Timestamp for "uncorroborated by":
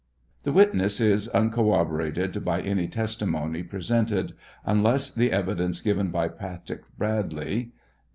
1.31-2.59